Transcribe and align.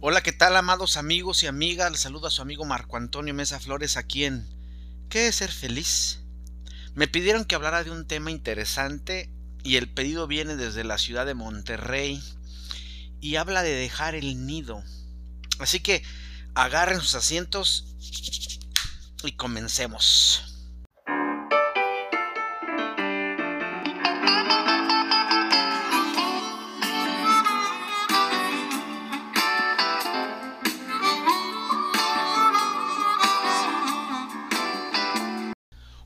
Hola, 0.00 0.20
¿qué 0.20 0.30
tal, 0.30 0.56
amados 0.56 0.96
amigos 0.96 1.42
y 1.42 1.48
amigas? 1.48 1.90
Les 1.90 1.98
saluda 1.98 2.28
a 2.28 2.30
su 2.30 2.40
amigo 2.40 2.64
Marco 2.64 2.96
Antonio 2.96 3.34
Mesa 3.34 3.58
Flores 3.58 3.96
aquí 3.96 4.26
en 4.26 4.46
¿Qué 5.08 5.26
es 5.26 5.34
ser 5.34 5.50
feliz? 5.50 6.20
Me 6.94 7.08
pidieron 7.08 7.44
que 7.44 7.56
hablara 7.56 7.82
de 7.82 7.90
un 7.90 8.06
tema 8.06 8.30
interesante 8.30 9.28
y 9.64 9.74
el 9.74 9.88
pedido 9.88 10.28
viene 10.28 10.54
desde 10.54 10.84
la 10.84 10.98
ciudad 10.98 11.26
de 11.26 11.34
Monterrey 11.34 12.22
y 13.20 13.34
habla 13.34 13.64
de 13.64 13.72
dejar 13.72 14.14
el 14.14 14.46
nido. 14.46 14.84
Así 15.58 15.80
que 15.80 16.04
agarren 16.54 17.00
sus 17.00 17.16
asientos 17.16 17.96
y 19.24 19.32
comencemos. 19.32 20.57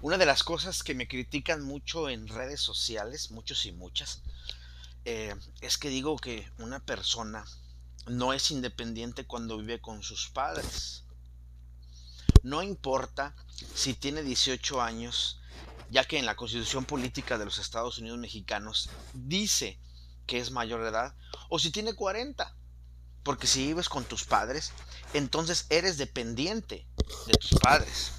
Una 0.03 0.19
de 0.19 0.27
las 0.27 0.43
cosas 0.43 0.83
que 0.83 0.97
me 0.97 1.07
critican 1.07 1.63
mucho 1.63 2.09
en 2.09 2.27
redes 2.27 2.61
sociales, 2.61 3.31
muchos 3.31 3.65
y 3.67 3.71
muchas, 3.71 4.21
eh, 5.05 5.33
es 5.61 5.79
que 5.79 5.91
digo 5.91 6.17
que 6.17 6.51
una 6.59 6.81
persona 6.81 7.45
no 8.09 8.33
es 8.33 8.51
independiente 8.51 9.25
cuando 9.25 9.59
vive 9.59 9.81
con 9.81 10.03
sus 10.03 10.29
padres. 10.29 11.05
No 12.43 12.65
importa 12.65 13.37
si 13.77 13.95
tiene 13.95 14.25
18 14.25 14.83
años, 14.83 15.41
ya 15.89 16.05
que 16.05 16.19
en 16.19 16.27
la 16.27 16.35
constitución 16.35 16.85
política 16.85 17.39
de 17.39 17.45
los 17.45 17.59
Estados 17.59 17.99
Unidos 17.99 18.19
mexicanos 18.19 18.91
dice 19.15 19.79
que 20.27 20.39
es 20.39 20.51
mayor 20.51 20.83
de 20.83 20.89
edad, 20.89 21.15
o 21.49 21.61
si 21.61 21.71
tiene 21.71 21.95
40. 21.95 22.57
Porque 23.23 23.47
si 23.47 23.69
vives 23.69 23.89
con 23.89 24.03
tus 24.03 24.25
padres, 24.25 24.73
entonces 25.15 25.67
eres 25.71 25.97
dependiente 25.97 26.89
de 27.29 27.35
tus 27.35 27.61
padres 27.61 28.11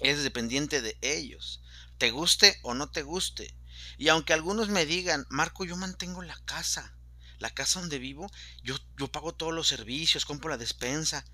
es 0.00 0.22
dependiente 0.22 0.82
de 0.82 0.96
ellos, 1.00 1.62
te 1.98 2.10
guste 2.10 2.58
o 2.62 2.74
no 2.74 2.90
te 2.90 3.02
guste. 3.02 3.54
Y 3.98 4.08
aunque 4.08 4.32
algunos 4.32 4.68
me 4.68 4.86
digan, 4.86 5.26
Marco, 5.30 5.64
yo 5.64 5.76
mantengo 5.76 6.22
la 6.22 6.38
casa, 6.44 6.96
la 7.38 7.50
casa 7.50 7.80
donde 7.80 7.98
vivo, 7.98 8.30
yo, 8.62 8.76
yo 8.98 9.10
pago 9.10 9.34
todos 9.34 9.52
los 9.52 9.68
servicios, 9.68 10.24
compro 10.24 10.50
la 10.50 10.56
despensa, 10.56 11.24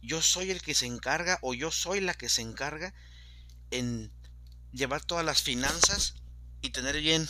yo 0.00 0.22
soy 0.22 0.50
el 0.50 0.62
que 0.62 0.74
se 0.74 0.86
encarga 0.86 1.38
o 1.42 1.54
yo 1.54 1.70
soy 1.70 2.00
la 2.00 2.14
que 2.14 2.28
se 2.28 2.42
encarga 2.42 2.94
en 3.70 4.12
llevar 4.72 5.04
todas 5.04 5.24
las 5.24 5.42
finanzas 5.42 6.14
y 6.62 6.70
tener 6.70 7.00
bien 7.00 7.28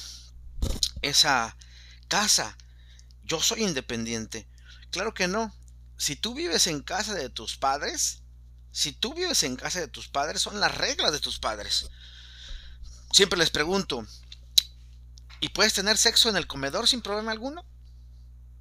esa 1.03 1.57
casa. 2.09 2.57
Yo 3.23 3.41
soy 3.41 3.63
independiente. 3.65 4.49
Claro 4.91 5.15
que 5.15 5.29
no. 5.29 5.55
Si 5.97 6.17
tú 6.17 6.35
vives 6.35 6.67
en 6.67 6.83
casa 6.83 7.15
de 7.15 7.29
tus 7.29 7.57
padres, 7.57 8.23
si 8.73 8.93
tú 8.93 9.15
vives 9.15 9.43
en 9.43 9.57
casa 9.57 9.81
de 9.81 9.89
tus 9.89 10.09
padres, 10.09 10.43
son 10.43 10.61
las 10.61 10.77
reglas 10.77 11.13
de 11.13 11.21
tus 11.21 11.39
padres. 11.39 11.89
Siempre 13.13 13.39
les 13.39 13.51
pregunto, 13.51 14.07
¿y 15.41 15.49
puedes 15.51 15.73
tener 15.73 15.97
sexo 15.97 16.29
en 16.29 16.37
el 16.37 16.47
comedor 16.47 16.87
sin 16.87 17.03
problema 17.03 17.33
alguno? 17.33 17.65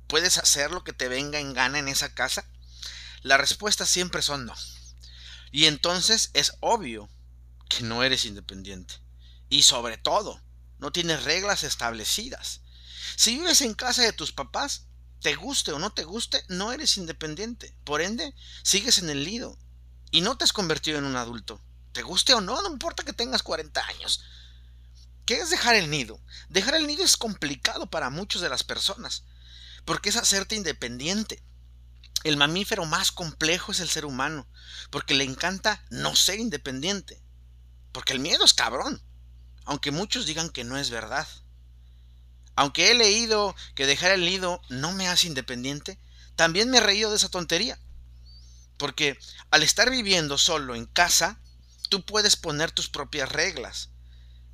¿Puedes 0.07 0.37
hacer 0.37 0.71
lo 0.71 0.83
que 0.83 0.93
te 0.93 1.09
venga 1.09 1.39
en 1.39 1.53
gana 1.53 1.79
en 1.79 1.87
esa 1.87 2.13
casa? 2.13 2.49
La 3.21 3.37
respuesta 3.37 3.85
siempre 3.85 4.21
son 4.21 4.45
no. 4.45 4.55
Y 5.51 5.65
entonces 5.65 6.29
es 6.33 6.53
obvio 6.61 7.09
que 7.67 7.83
no 7.83 8.03
eres 8.03 8.25
independiente. 8.25 8.95
Y 9.49 9.63
sobre 9.63 9.97
todo, 9.97 10.41
no 10.79 10.91
tienes 10.91 11.23
reglas 11.23 11.63
establecidas. 11.63 12.61
Si 13.15 13.37
vives 13.37 13.61
en 13.61 13.73
casa 13.73 14.01
de 14.03 14.13
tus 14.13 14.31
papás, 14.31 14.87
te 15.21 15.35
guste 15.35 15.73
o 15.73 15.79
no 15.79 15.91
te 15.91 16.03
guste, 16.03 16.43
no 16.47 16.71
eres 16.71 16.97
independiente. 16.97 17.75
Por 17.83 18.01
ende, 18.01 18.33
sigues 18.63 18.99
en 18.99 19.09
el 19.09 19.25
nido 19.25 19.57
y 20.11 20.21
no 20.21 20.37
te 20.37 20.43
has 20.43 20.53
convertido 20.53 20.97
en 20.97 21.05
un 21.05 21.15
adulto. 21.15 21.61
Te 21.91 22.01
guste 22.01 22.33
o 22.33 22.41
no, 22.41 22.61
no 22.61 22.69
importa 22.69 23.03
que 23.03 23.13
tengas 23.13 23.43
40 23.43 23.85
años. 23.87 24.23
¿Qué 25.25 25.39
es 25.39 25.49
dejar 25.49 25.75
el 25.75 25.89
nido? 25.89 26.19
Dejar 26.47 26.75
el 26.75 26.87
nido 26.87 27.03
es 27.03 27.17
complicado 27.17 27.89
para 27.89 28.09
muchas 28.09 28.41
de 28.41 28.49
las 28.49 28.63
personas, 28.63 29.23
porque 29.83 30.09
es 30.09 30.15
hacerte 30.15 30.55
independiente. 30.55 31.43
El 32.23 32.37
mamífero 32.37 32.85
más 32.85 33.11
complejo 33.11 33.71
es 33.71 33.79
el 33.79 33.89
ser 33.89 34.05
humano, 34.05 34.47
porque 34.89 35.13
le 35.13 35.23
encanta 35.23 35.83
no 35.89 36.15
ser 36.15 36.39
independiente. 36.39 37.21
Porque 37.91 38.13
el 38.13 38.19
miedo 38.19 38.45
es 38.45 38.53
cabrón, 38.53 39.01
aunque 39.65 39.91
muchos 39.91 40.25
digan 40.25 40.49
que 40.49 40.63
no 40.63 40.77
es 40.77 40.89
verdad. 40.89 41.27
Aunque 42.55 42.89
he 42.89 42.93
leído 42.95 43.55
que 43.75 43.85
dejar 43.85 44.11
el 44.11 44.21
nido 44.21 44.61
no 44.69 44.91
me 44.93 45.07
hace 45.07 45.27
independiente, 45.27 45.99
también 46.35 46.69
me 46.69 46.77
he 46.77 46.81
reído 46.81 47.09
de 47.09 47.17
esa 47.17 47.29
tontería. 47.29 47.79
Porque 48.77 49.19
al 49.51 49.63
estar 49.63 49.89
viviendo 49.89 50.37
solo 50.37 50.75
en 50.75 50.85
casa, 50.85 51.39
tú 51.89 52.05
puedes 52.05 52.35
poner 52.35 52.71
tus 52.71 52.89
propias 52.89 53.31
reglas 53.31 53.89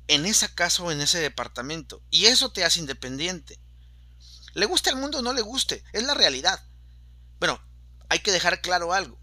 en 0.08 0.26
esa 0.26 0.54
casa 0.54 0.82
o 0.82 0.90
en 0.90 1.00
ese 1.00 1.18
departamento. 1.18 2.02
Y 2.10 2.26
eso 2.26 2.50
te 2.52 2.64
hace 2.64 2.80
independiente. 2.80 3.58
Le 4.54 4.66
guste 4.66 4.90
al 4.90 4.96
mundo 4.96 5.18
o 5.18 5.22
no 5.22 5.32
le 5.32 5.42
guste, 5.42 5.82
es 5.92 6.04
la 6.04 6.14
realidad. 6.14 6.62
Bueno, 7.40 7.60
hay 8.08 8.20
que 8.20 8.32
dejar 8.32 8.60
claro 8.60 8.92
algo. 8.92 9.18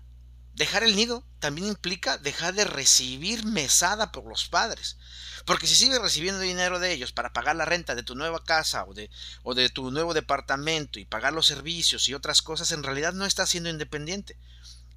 Dejar 0.54 0.84
el 0.84 0.98
nido 0.98 1.26
también 1.40 1.70
implica 1.70 2.18
dejar 2.18 2.54
de 2.54 2.66
recibir 2.66 3.46
mesada 3.46 4.12
por 4.12 4.28
los 4.28 4.50
padres. 4.50 4.98
Porque 5.46 5.66
si 5.66 5.76
sigues 5.76 6.02
recibiendo 6.02 6.42
dinero 6.42 6.80
de 6.80 6.92
ellos 6.92 7.14
para 7.14 7.32
pagar 7.34 7.56
la 7.56 7.66
renta 7.66 7.96
de 7.96 8.04
tu 8.04 8.16
nueva 8.16 8.44
casa 8.44 8.84
o 8.86 8.94
de, 8.94 9.10
o 9.44 9.56
de 9.56 9.70
tu 9.70 9.90
nuevo 9.92 10.14
departamento 10.14 11.00
y 11.00 11.06
pagar 11.06 11.34
los 11.34 11.48
servicios 11.48 12.10
y 12.10 12.14
otras 12.14 12.42
cosas, 12.42 12.72
en 12.74 12.84
realidad 12.84 13.14
no 13.14 13.26
estás 13.26 13.50
siendo 13.50 13.70
independiente. 13.70 14.38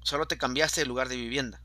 Solo 0.05 0.27
te 0.27 0.37
cambiaste 0.37 0.81
de 0.81 0.85
lugar 0.85 1.09
de 1.09 1.15
vivienda. 1.15 1.59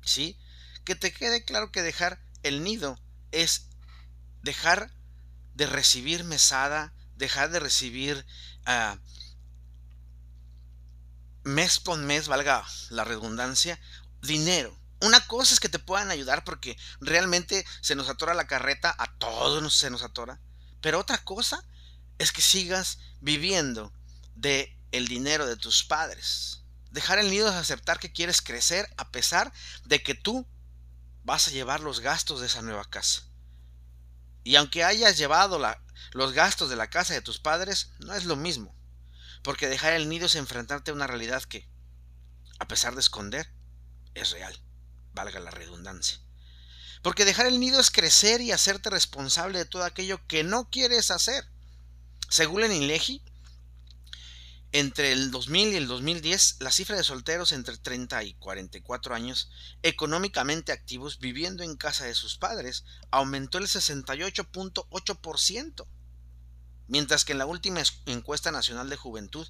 ¿Sí? 0.00 0.38
Que 0.86 0.94
te 0.94 1.12
quede 1.12 1.44
claro 1.44 1.70
que 1.70 1.82
dejar 1.82 2.18
el 2.42 2.64
nido 2.64 2.98
es 3.30 3.66
dejar 4.40 4.90
de 5.54 5.66
recibir 5.66 6.24
mesada, 6.24 6.94
dejar 7.16 7.50
de 7.50 7.60
recibir 7.60 8.24
uh, 8.66 8.96
mes 11.42 11.78
con 11.78 12.06
mes, 12.06 12.26
valga 12.26 12.64
la 12.88 13.04
redundancia, 13.04 13.78
dinero. 14.22 14.74
Una 15.02 15.26
cosa 15.26 15.52
es 15.52 15.60
que 15.60 15.68
te 15.68 15.78
puedan 15.78 16.10
ayudar 16.10 16.42
porque 16.42 16.78
realmente 17.00 17.66
se 17.82 17.96
nos 17.96 18.08
atora 18.08 18.32
la 18.32 18.46
carreta, 18.46 18.96
a 18.98 19.12
todos 19.18 19.76
se 19.76 19.90
nos 19.90 20.02
atora. 20.02 20.40
Pero 20.80 21.00
otra 21.00 21.22
cosa 21.22 21.62
es 22.16 22.32
que 22.32 22.40
sigas 22.40 22.98
viviendo 23.20 23.92
de 24.34 24.74
el 24.90 25.06
dinero 25.06 25.46
de 25.46 25.56
tus 25.56 25.84
padres. 25.84 26.63
Dejar 26.94 27.18
el 27.18 27.28
nido 27.28 27.48
es 27.48 27.56
aceptar 27.56 27.98
que 27.98 28.12
quieres 28.12 28.40
crecer 28.40 28.88
a 28.96 29.10
pesar 29.10 29.52
de 29.84 30.00
que 30.00 30.14
tú 30.14 30.46
vas 31.24 31.48
a 31.48 31.50
llevar 31.50 31.80
los 31.80 31.98
gastos 31.98 32.38
de 32.38 32.46
esa 32.46 32.62
nueva 32.62 32.84
casa. 32.84 33.22
Y 34.44 34.54
aunque 34.54 34.84
hayas 34.84 35.18
llevado 35.18 35.60
los 36.12 36.32
gastos 36.34 36.70
de 36.70 36.76
la 36.76 36.90
casa 36.90 37.12
de 37.12 37.20
tus 37.20 37.40
padres, 37.40 37.90
no 37.98 38.14
es 38.14 38.26
lo 38.26 38.36
mismo. 38.36 38.72
Porque 39.42 39.66
dejar 39.66 39.94
el 39.94 40.08
nido 40.08 40.26
es 40.26 40.36
enfrentarte 40.36 40.92
a 40.92 40.94
una 40.94 41.08
realidad 41.08 41.42
que, 41.42 41.68
a 42.60 42.68
pesar 42.68 42.94
de 42.94 43.00
esconder, 43.00 43.50
es 44.14 44.30
real. 44.30 44.56
Valga 45.14 45.40
la 45.40 45.50
redundancia. 45.50 46.20
Porque 47.02 47.24
dejar 47.24 47.46
el 47.46 47.58
nido 47.58 47.80
es 47.80 47.90
crecer 47.90 48.40
y 48.40 48.52
hacerte 48.52 48.88
responsable 48.88 49.58
de 49.58 49.64
todo 49.64 49.82
aquello 49.82 50.24
que 50.28 50.44
no 50.44 50.70
quieres 50.70 51.10
hacer. 51.10 51.44
Según 52.28 52.62
el 52.62 52.70
INLEGI, 52.70 53.20
entre 54.74 55.12
el 55.12 55.30
2000 55.30 55.68
y 55.68 55.76
el 55.76 55.86
2010, 55.86 56.56
la 56.58 56.70
cifra 56.72 56.96
de 56.96 57.04
solteros 57.04 57.52
entre 57.52 57.76
30 57.76 58.24
y 58.24 58.34
44 58.34 59.14
años 59.14 59.48
económicamente 59.84 60.72
activos 60.72 61.20
viviendo 61.20 61.62
en 61.62 61.76
casa 61.76 62.06
de 62.06 62.16
sus 62.16 62.38
padres 62.38 62.84
aumentó 63.12 63.58
el 63.58 63.68
68.8%, 63.68 65.86
mientras 66.88 67.24
que 67.24 67.30
en 67.30 67.38
la 67.38 67.46
última 67.46 67.84
encuesta 68.06 68.50
nacional 68.50 68.90
de 68.90 68.96
juventud 68.96 69.46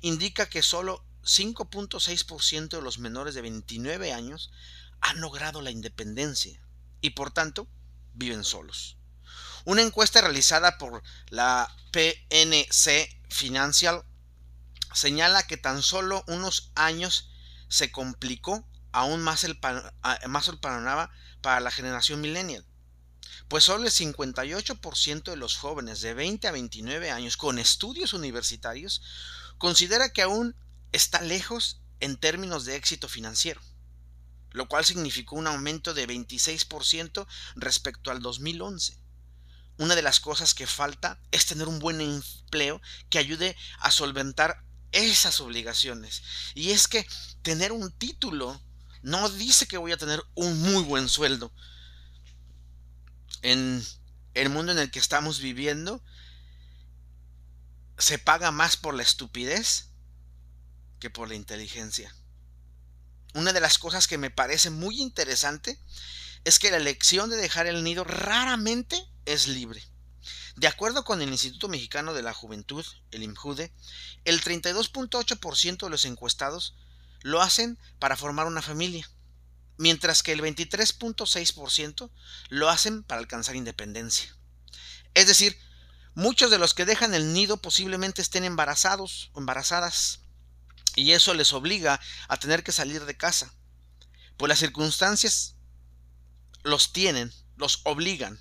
indica 0.00 0.48
que 0.48 0.60
solo 0.60 1.04
5.6% 1.22 2.70
de 2.70 2.82
los 2.82 2.98
menores 2.98 3.36
de 3.36 3.42
29 3.42 4.12
años 4.12 4.50
han 5.00 5.20
logrado 5.20 5.62
la 5.62 5.70
independencia 5.70 6.60
y 7.00 7.10
por 7.10 7.30
tanto 7.30 7.68
viven 8.12 8.42
solos. 8.42 8.96
Una 9.64 9.82
encuesta 9.82 10.20
realizada 10.20 10.78
por 10.78 11.04
la 11.28 11.72
PNC 11.92 13.20
Financial 13.28 14.04
señala 14.94 15.46
que 15.46 15.56
tan 15.56 15.82
solo 15.82 16.24
unos 16.26 16.70
años 16.74 17.30
se 17.68 17.90
complicó 17.92 18.66
aún 18.92 19.20
más 19.20 19.44
el, 19.44 19.58
más 20.28 20.48
el 20.48 20.58
panorama 20.58 21.10
para 21.42 21.60
la 21.60 21.70
generación 21.70 22.20
millennial. 22.20 22.64
Pues 23.48 23.64
solo 23.64 23.84
el 23.84 23.90
58% 23.90 25.24
de 25.24 25.36
los 25.36 25.56
jóvenes 25.56 26.00
de 26.00 26.14
20 26.14 26.48
a 26.48 26.52
29 26.52 27.10
años 27.10 27.36
con 27.36 27.58
estudios 27.58 28.12
universitarios 28.12 29.02
considera 29.58 30.12
que 30.12 30.22
aún 30.22 30.56
está 30.92 31.20
lejos 31.20 31.80
en 32.00 32.16
términos 32.16 32.64
de 32.64 32.76
éxito 32.76 33.08
financiero, 33.08 33.60
lo 34.52 34.68
cual 34.68 34.84
significó 34.84 35.36
un 35.36 35.46
aumento 35.46 35.92
de 35.94 36.06
26% 36.06 37.26
respecto 37.56 38.10
al 38.10 38.22
2011. 38.22 38.98
Una 39.76 39.96
de 39.96 40.02
las 40.02 40.20
cosas 40.20 40.54
que 40.54 40.68
falta 40.68 41.18
es 41.32 41.46
tener 41.46 41.66
un 41.66 41.80
buen 41.80 42.00
empleo 42.00 42.80
que 43.10 43.18
ayude 43.18 43.56
a 43.80 43.90
solventar 43.90 44.62
esas 44.94 45.40
obligaciones. 45.40 46.22
Y 46.54 46.70
es 46.70 46.88
que 46.88 47.06
tener 47.42 47.72
un 47.72 47.92
título 47.92 48.60
no 49.02 49.28
dice 49.28 49.66
que 49.66 49.76
voy 49.76 49.92
a 49.92 49.98
tener 49.98 50.22
un 50.34 50.60
muy 50.62 50.82
buen 50.82 51.08
sueldo. 51.08 51.52
En 53.42 53.84
el 54.32 54.48
mundo 54.48 54.72
en 54.72 54.78
el 54.78 54.90
que 54.90 54.98
estamos 54.98 55.40
viviendo, 55.40 56.02
se 57.98 58.18
paga 58.18 58.50
más 58.50 58.76
por 58.76 58.94
la 58.94 59.02
estupidez 59.02 59.90
que 61.00 61.10
por 61.10 61.28
la 61.28 61.34
inteligencia. 61.34 62.14
Una 63.34 63.52
de 63.52 63.60
las 63.60 63.78
cosas 63.78 64.06
que 64.06 64.16
me 64.16 64.30
parece 64.30 64.70
muy 64.70 65.00
interesante 65.00 65.78
es 66.44 66.58
que 66.58 66.70
la 66.70 66.76
elección 66.76 67.30
de 67.30 67.36
dejar 67.36 67.66
el 67.66 67.84
nido 67.84 68.04
raramente 68.04 68.96
es 69.26 69.48
libre. 69.48 69.82
De 70.56 70.66
acuerdo 70.66 71.04
con 71.04 71.20
el 71.20 71.30
Instituto 71.30 71.68
Mexicano 71.68 72.14
de 72.14 72.22
la 72.22 72.32
Juventud, 72.32 72.84
el 73.10 73.22
IMJUDE, 73.22 73.72
el 74.24 74.40
32.8% 74.40 75.84
de 75.84 75.90
los 75.90 76.04
encuestados 76.04 76.74
lo 77.22 77.42
hacen 77.42 77.78
para 77.98 78.16
formar 78.16 78.46
una 78.46 78.62
familia, 78.62 79.10
mientras 79.78 80.22
que 80.22 80.32
el 80.32 80.40
23.6% 80.42 82.10
lo 82.50 82.70
hacen 82.70 83.02
para 83.02 83.20
alcanzar 83.20 83.56
independencia. 83.56 84.36
Es 85.14 85.26
decir, 85.26 85.58
muchos 86.14 86.50
de 86.50 86.58
los 86.58 86.74
que 86.74 86.84
dejan 86.84 87.14
el 87.14 87.32
nido 87.32 87.56
posiblemente 87.56 88.22
estén 88.22 88.44
embarazados 88.44 89.30
o 89.32 89.40
embarazadas, 89.40 90.20
y 90.96 91.12
eso 91.12 91.34
les 91.34 91.52
obliga 91.52 92.00
a 92.28 92.36
tener 92.36 92.62
que 92.62 92.72
salir 92.72 93.04
de 93.04 93.16
casa, 93.16 93.52
pues 94.36 94.48
las 94.48 94.58
circunstancias 94.58 95.56
los 96.62 96.92
tienen, 96.92 97.32
los 97.56 97.80
obligan 97.84 98.38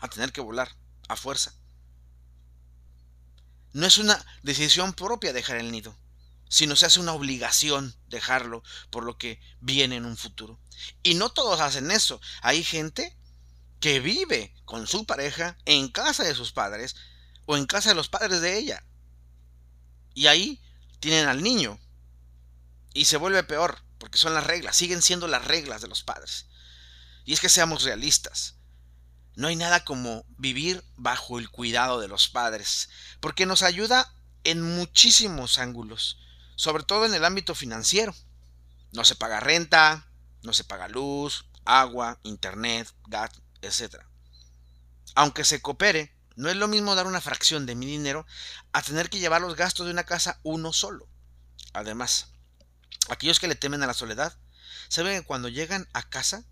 a 0.00 0.08
tener 0.08 0.32
que 0.32 0.40
volar 0.40 0.76
a 1.08 1.16
fuerza. 1.16 1.54
No 3.72 3.86
es 3.86 3.98
una 3.98 4.24
decisión 4.42 4.94
propia 4.94 5.32
dejar 5.32 5.56
el 5.56 5.70
nido, 5.70 5.96
sino 6.48 6.76
se 6.76 6.86
hace 6.86 7.00
una 7.00 7.12
obligación 7.12 7.94
dejarlo 8.08 8.62
por 8.90 9.04
lo 9.04 9.18
que 9.18 9.40
viene 9.60 9.96
en 9.96 10.06
un 10.06 10.16
futuro. 10.16 10.58
Y 11.02 11.14
no 11.14 11.30
todos 11.30 11.60
hacen 11.60 11.90
eso. 11.90 12.20
Hay 12.42 12.64
gente 12.64 13.16
que 13.80 14.00
vive 14.00 14.54
con 14.64 14.86
su 14.86 15.04
pareja 15.04 15.58
en 15.64 15.88
casa 15.88 16.24
de 16.24 16.34
sus 16.34 16.52
padres 16.52 16.96
o 17.44 17.56
en 17.56 17.66
casa 17.66 17.90
de 17.90 17.94
los 17.94 18.08
padres 18.08 18.40
de 18.40 18.58
ella. 18.58 18.84
Y 20.14 20.26
ahí 20.26 20.62
tienen 21.00 21.28
al 21.28 21.42
niño. 21.42 21.78
Y 22.94 23.04
se 23.04 23.18
vuelve 23.18 23.44
peor, 23.44 23.82
porque 23.98 24.18
son 24.18 24.32
las 24.34 24.44
reglas, 24.44 24.76
siguen 24.76 25.02
siendo 25.02 25.28
las 25.28 25.44
reglas 25.44 25.82
de 25.82 25.88
los 25.88 26.02
padres. 26.02 26.46
Y 27.24 27.32
es 27.32 27.40
que 27.40 27.48
seamos 27.48 27.82
realistas. 27.82 28.55
No 29.36 29.48
hay 29.48 29.56
nada 29.56 29.84
como 29.84 30.24
vivir 30.38 30.82
bajo 30.96 31.38
el 31.38 31.50
cuidado 31.50 32.00
de 32.00 32.08
los 32.08 32.30
padres, 32.30 32.88
porque 33.20 33.44
nos 33.44 33.62
ayuda 33.62 34.10
en 34.44 34.62
muchísimos 34.62 35.58
ángulos, 35.58 36.18
sobre 36.56 36.84
todo 36.84 37.04
en 37.04 37.12
el 37.12 37.22
ámbito 37.22 37.54
financiero. 37.54 38.14
No 38.92 39.04
se 39.04 39.14
paga 39.14 39.40
renta, 39.40 40.08
no 40.42 40.54
se 40.54 40.64
paga 40.64 40.88
luz, 40.88 41.44
agua, 41.66 42.18
internet, 42.22 42.90
gas, 43.08 43.30
etc. 43.60 43.96
Aunque 45.14 45.44
se 45.44 45.60
coopere, 45.60 46.16
no 46.34 46.48
es 46.48 46.56
lo 46.56 46.66
mismo 46.66 46.94
dar 46.94 47.06
una 47.06 47.20
fracción 47.20 47.66
de 47.66 47.74
mi 47.74 47.84
dinero 47.84 48.24
a 48.72 48.80
tener 48.80 49.10
que 49.10 49.18
llevar 49.18 49.42
los 49.42 49.54
gastos 49.54 49.84
de 49.84 49.92
una 49.92 50.04
casa 50.04 50.40
uno 50.44 50.72
solo. 50.72 51.10
Además, 51.74 52.28
aquellos 53.10 53.38
que 53.38 53.48
le 53.48 53.54
temen 53.54 53.82
a 53.82 53.86
la 53.86 53.92
soledad, 53.92 54.34
saben 54.88 55.20
que 55.20 55.26
cuando 55.26 55.50
llegan 55.50 55.86
a 55.92 56.08
casa 56.08 56.42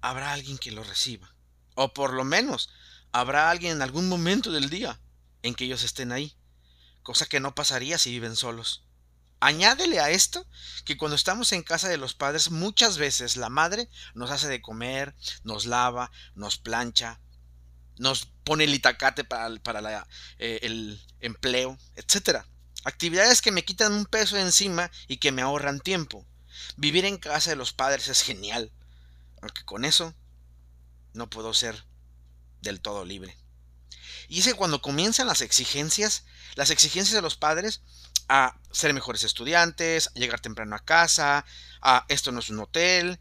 habrá 0.00 0.32
alguien 0.32 0.56
que 0.56 0.70
los 0.70 0.88
reciba 0.88 1.33
o 1.74 1.92
por 1.92 2.12
lo 2.12 2.24
menos 2.24 2.70
habrá 3.12 3.50
alguien 3.50 3.72
en 3.72 3.82
algún 3.82 4.08
momento 4.08 4.50
del 4.50 4.70
día 4.70 5.00
en 5.42 5.54
que 5.54 5.64
ellos 5.64 5.82
estén 5.82 6.12
ahí, 6.12 6.36
cosa 7.02 7.26
que 7.26 7.40
no 7.40 7.54
pasaría 7.54 7.98
si 7.98 8.10
viven 8.10 8.36
solos. 8.36 8.84
Añádele 9.40 10.00
a 10.00 10.10
esto 10.10 10.46
que 10.84 10.96
cuando 10.96 11.16
estamos 11.16 11.52
en 11.52 11.62
casa 11.62 11.88
de 11.88 11.98
los 11.98 12.14
padres 12.14 12.50
muchas 12.50 12.96
veces 12.96 13.36
la 13.36 13.50
madre 13.50 13.90
nos 14.14 14.30
hace 14.30 14.48
de 14.48 14.62
comer, 14.62 15.14
nos 15.42 15.66
lava, 15.66 16.10
nos 16.34 16.56
plancha, 16.56 17.20
nos 17.98 18.26
pone 18.42 18.64
el 18.64 18.74
itacate 18.74 19.24
para, 19.24 19.54
para 19.56 20.06
eh, 20.38 20.60
el 20.62 21.00
empleo, 21.20 21.78
etc. 21.94 22.38
Actividades 22.84 23.42
que 23.42 23.52
me 23.52 23.64
quitan 23.64 23.92
un 23.92 24.06
peso 24.06 24.38
encima 24.38 24.90
y 25.08 25.18
que 25.18 25.30
me 25.30 25.42
ahorran 25.42 25.80
tiempo. 25.80 26.26
Vivir 26.76 27.04
en 27.04 27.18
casa 27.18 27.50
de 27.50 27.56
los 27.56 27.72
padres 27.72 28.08
es 28.08 28.22
genial, 28.22 28.72
aunque 29.42 29.64
con 29.64 29.84
eso 29.84 30.14
no 31.14 31.30
puedo 31.30 31.54
ser 31.54 31.84
del 32.60 32.80
todo 32.80 33.04
libre. 33.04 33.36
Y 34.28 34.40
es 34.40 34.46
que 34.46 34.54
cuando 34.54 34.82
comienzan 34.82 35.26
las 35.26 35.40
exigencias, 35.40 36.24
las 36.54 36.70
exigencias 36.70 37.14
de 37.14 37.22
los 37.22 37.36
padres 37.36 37.82
a 38.28 38.58
ser 38.70 38.92
mejores 38.94 39.22
estudiantes, 39.22 40.08
a 40.08 40.18
llegar 40.18 40.40
temprano 40.40 40.76
a 40.76 40.84
casa, 40.84 41.44
a 41.82 42.06
esto 42.08 42.32
no 42.32 42.40
es 42.40 42.50
un 42.50 42.60
hotel, 42.60 43.20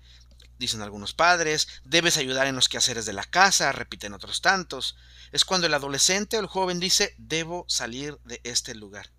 dicen 0.57 0.81
algunos 0.81 1.13
padres, 1.13 1.68
debes 1.84 2.18
ayudar 2.18 2.48
en 2.48 2.56
los 2.56 2.69
quehaceres 2.69 3.06
de 3.06 3.13
la 3.13 3.25
casa, 3.25 3.72
repiten 3.72 4.13
otros 4.13 4.42
tantos. 4.42 4.96
Es 5.31 5.46
cuando 5.46 5.68
el 5.68 5.74
adolescente 5.74 6.38
o 6.38 6.39
el 6.39 6.48
joven 6.48 6.80
dice, 6.80 7.16
debo 7.18 7.66
salir 7.68 8.18
de 8.24 8.39
este 8.44 8.75
lugar. 8.75 9.12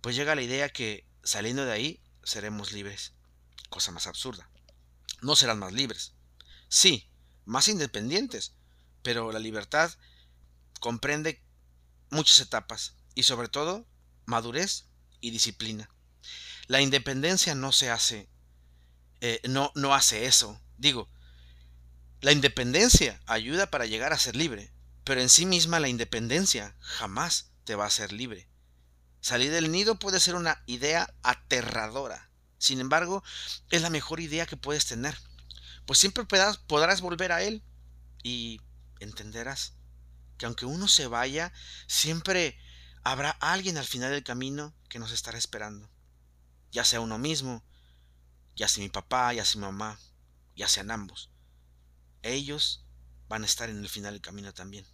Pues 0.00 0.14
llega 0.14 0.36
la 0.36 0.42
idea 0.42 0.68
que 0.68 1.06
saliendo 1.24 1.64
de 1.64 1.72
ahí 1.72 2.00
seremos 2.22 2.72
libres. 2.72 3.14
Cosa 3.68 3.90
más 3.90 4.06
absurda. 4.06 4.48
No 5.20 5.34
serán 5.34 5.58
más 5.58 5.72
libres. 5.72 6.14
Sí, 6.68 7.07
más 7.48 7.68
independientes, 7.68 8.52
pero 9.02 9.32
la 9.32 9.38
libertad 9.38 9.90
comprende 10.80 11.42
muchas 12.10 12.40
etapas 12.40 12.94
y 13.14 13.22
sobre 13.22 13.48
todo 13.48 13.86
madurez 14.26 14.84
y 15.22 15.30
disciplina. 15.30 15.88
La 16.66 16.82
independencia 16.82 17.54
no 17.54 17.72
se 17.72 17.90
hace, 17.90 18.28
eh, 19.22 19.40
no, 19.48 19.72
no 19.74 19.94
hace 19.94 20.26
eso. 20.26 20.60
Digo, 20.76 21.08
la 22.20 22.32
independencia 22.32 23.18
ayuda 23.26 23.70
para 23.70 23.86
llegar 23.86 24.12
a 24.12 24.18
ser 24.18 24.36
libre, 24.36 24.70
pero 25.04 25.22
en 25.22 25.30
sí 25.30 25.46
misma 25.46 25.80
la 25.80 25.88
independencia 25.88 26.76
jamás 26.80 27.50
te 27.64 27.74
va 27.74 27.84
a 27.84 27.88
hacer 27.88 28.12
libre. 28.12 28.46
Salir 29.22 29.50
del 29.50 29.72
nido 29.72 29.98
puede 29.98 30.20
ser 30.20 30.34
una 30.34 30.62
idea 30.66 31.14
aterradora. 31.22 32.28
Sin 32.58 32.78
embargo, 32.78 33.24
es 33.70 33.80
la 33.80 33.88
mejor 33.88 34.20
idea 34.20 34.44
que 34.44 34.58
puedes 34.58 34.84
tener 34.84 35.16
pues 35.88 36.00
siempre 36.00 36.26
podrás, 36.26 37.00
volver 37.00 37.32
a 37.32 37.42
Él 37.42 37.62
y 38.22 38.60
entenderás 39.00 39.72
que 40.36 40.44
aunque 40.44 40.66
uno 40.66 40.86
se 40.86 41.06
vaya, 41.06 41.50
siempre 41.86 42.58
habrá 43.04 43.30
alguien 43.30 43.78
al 43.78 43.86
final 43.86 44.10
del 44.10 44.22
camino 44.22 44.74
que 44.90 44.98
nos 44.98 45.12
estará 45.12 45.38
esperando. 45.38 45.90
Ya 46.70 46.84
sea 46.84 47.00
uno 47.00 47.16
mismo, 47.16 47.64
ya 48.54 48.68
sea 48.68 48.82
mi 48.82 48.90
papá, 48.90 49.32
ya 49.32 49.46
sea 49.46 49.60
mi 49.62 49.64
mamá, 49.64 49.98
ya 50.54 50.68
sean 50.68 50.90
ambos. 50.90 51.30
Ellos 52.20 52.84
van 53.26 53.44
a 53.44 53.46
estar 53.46 53.70
en 53.70 53.78
el 53.78 53.88
final 53.88 54.12
del 54.12 54.20
camino 54.20 54.52
también. 54.52 54.86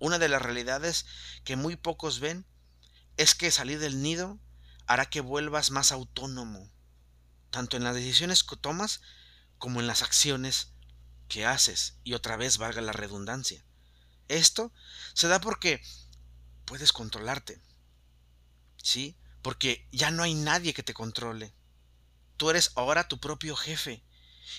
Una 0.00 0.18
de 0.18 0.28
las 0.28 0.42
realidades 0.42 1.06
que 1.44 1.56
muy 1.56 1.76
pocos 1.76 2.20
ven 2.20 2.44
es 3.16 3.34
que 3.34 3.50
salir 3.50 3.78
del 3.78 4.02
nido 4.02 4.38
hará 4.86 5.06
que 5.06 5.22
vuelvas 5.22 5.70
más 5.70 5.92
autónomo, 5.92 6.70
tanto 7.48 7.78
en 7.78 7.84
las 7.84 7.94
decisiones 7.94 8.44
que 8.44 8.56
tomas 8.56 9.00
como 9.58 9.80
en 9.80 9.86
las 9.86 10.02
acciones 10.02 10.72
que 11.28 11.46
haces, 11.46 11.94
y 12.04 12.14
otra 12.14 12.36
vez 12.36 12.58
valga 12.58 12.80
la 12.80 12.92
redundancia. 12.92 13.64
Esto 14.28 14.72
se 15.12 15.28
da 15.28 15.40
porque 15.40 15.82
puedes 16.64 16.92
controlarte, 16.92 17.60
¿sí? 18.82 19.16
Porque 19.42 19.88
ya 19.92 20.10
no 20.10 20.22
hay 20.22 20.34
nadie 20.34 20.74
que 20.74 20.82
te 20.82 20.94
controle. 20.94 21.54
Tú 22.36 22.50
eres 22.50 22.72
ahora 22.74 23.08
tu 23.08 23.20
propio 23.20 23.56
jefe, 23.56 24.04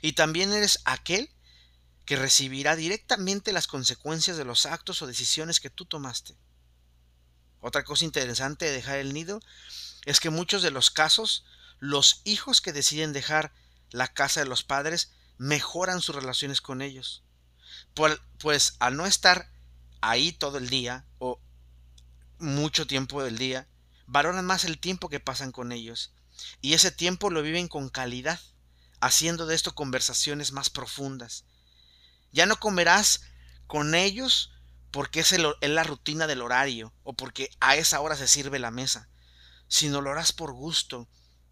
y 0.02 0.14
también 0.14 0.52
eres 0.52 0.80
aquel 0.86 1.30
que 2.06 2.16
recibirá 2.16 2.76
directamente 2.76 3.52
las 3.52 3.68
consecuencias 3.68 4.38
de 4.38 4.46
los 4.46 4.66
actos 4.66 5.02
o 5.02 5.08
decisiones 5.08 5.60
que 5.60 5.70
tú 5.70 5.86
tomaste. 5.86 6.38
Otra 7.60 7.84
cosa 7.84 8.06
interesante 8.06 8.66
de 8.66 8.72
dejar 8.72 9.00
el 9.00 9.14
nido 9.14 9.40
es 10.06 10.20
que 10.20 10.30
muchos 10.30 10.62
de 10.62 10.70
los 10.70 10.92
casos, 10.92 11.46
los 11.80 12.22
hijos 12.24 12.62
que 12.62 12.74
deciden 12.74 13.12
dejar 13.12 13.54
la 13.92 14.08
casa 14.08 14.40
de 14.42 14.46
los 14.46 14.64
padres, 14.64 15.12
mejoran 15.38 16.02
sus 16.02 16.16
relaciones 16.16 16.62
con 16.62 16.82
ellos. 16.82 17.24
Pues 18.40 18.76
al 18.80 18.98
no 18.98 19.06
estar 19.06 19.52
ahí 20.02 20.32
todo 20.32 20.58
el 20.58 20.70
día 20.70 21.06
o 21.20 21.40
mucho 22.40 22.88
tiempo 22.88 23.24
del 23.24 23.38
día, 23.38 23.68
valoran 24.06 24.46
más 24.46 24.66
el 24.66 24.80
tiempo 24.80 25.10
que 25.10 25.20
pasan 25.20 25.52
con 25.52 25.72
ellos. 25.72 26.14
Y 26.62 26.74
ese 26.74 26.92
tiempo 26.92 27.30
lo 27.30 27.42
viven 27.42 27.68
con 27.68 27.90
calidad, 27.90 28.40
haciendo 29.00 29.46
de 29.46 29.56
esto 29.56 29.74
conversaciones 29.74 30.52
más 30.52 30.70
profundas. 30.70 31.46
Ya 32.32 32.46
no 32.46 32.58
comerás 32.58 33.22
con 33.68 33.96
ellos 33.96 34.52
porque 34.92 35.22
es, 35.22 35.34
es 35.34 35.70
la 35.70 35.84
rutina 35.84 36.28
del 36.28 36.42
horario 36.42 36.94
o 37.04 37.14
porque 37.14 37.50
a 37.60 37.76
esa 37.76 38.00
hora 38.02 38.16
se 38.16 38.28
sirve 38.28 38.60
la 38.60 38.72
mesa, 38.72 39.10
sino 39.68 40.02
lo 40.02 40.12
harás 40.12 40.34
por 40.34 40.54
gusto 40.54 41.08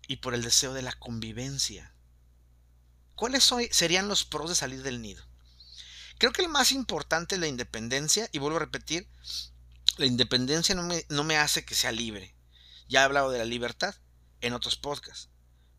y 0.07 0.17
por 0.17 0.33
el 0.33 0.43
deseo 0.43 0.73
de 0.73 0.81
la 0.81 0.93
convivencia. 0.93 1.92
¿Cuáles 3.15 3.50
serían 3.72 4.08
los 4.08 4.25
pros 4.25 4.50
de 4.50 4.55
salir 4.55 4.84
del 4.84 5.01
nido? 5.01 5.24
Creo 6.17 6.32
que 6.32 6.41
el 6.41 6.50
más 6.50 6.72
importante 6.72 7.36
es 7.36 7.41
la 7.41 7.48
independencia, 7.48 8.29
y 8.32 8.39
vuelvo 8.39 8.58
a 8.58 8.62
repetir, 8.62 9.08
la 9.98 10.05
independencia 10.05 10.74
no 10.74 10.84
me, 10.84 11.05
no 11.10 11.24
me 11.24 11.38
hace 11.38 11.65
que 11.65 11.75
sea 11.75 11.91
libre, 11.91 12.36
Ya 12.88 13.01
he 13.01 13.03
hablado 13.03 13.32
de 13.32 13.39
la 13.39 13.46
libertad 13.46 13.96
en 14.41 14.53
otros 14.53 14.75
podcasts. 14.75 15.29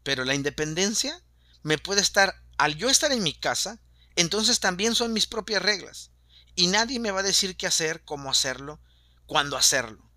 Pero 0.03 0.25
la 0.25 0.35
independencia 0.35 1.23
me 1.63 1.79
puede 1.79 2.01
estar, 2.01 2.43
al 2.59 2.77
yo 2.77 2.89
estar 2.89 3.13
en 3.13 3.23
mi 3.23 3.35
casa, 3.35 3.81
entonces 4.17 4.61
también 4.61 4.95
son 4.95 5.13
mis 5.13 5.27
propias 5.27 5.63
reglas. 5.63 6.11
Y 6.55 6.69
nadie 6.69 7.01
me 7.01 7.11
va 7.11 7.21
a 7.21 7.25
decir 7.25 7.57
qué 7.57 7.67
hacer, 7.67 8.05
cómo 8.05 8.31
hacerlo, 8.31 8.81
cuándo 9.27 9.57
hacerlo. 9.57 10.11